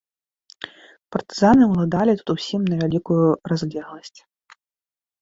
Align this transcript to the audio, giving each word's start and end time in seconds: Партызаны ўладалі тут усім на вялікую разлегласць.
Партызаны 1.15 1.63
ўладалі 1.75 2.17
тут 2.23 2.29
усім 2.39 2.61
на 2.73 2.83
вялікую 2.83 3.25
разлегласць. 3.55 4.15